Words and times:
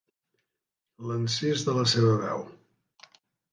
L'encís 1.09 1.67
de 1.69 1.77
la 1.81 1.85
seva 1.93 2.17
veu. 2.25 2.43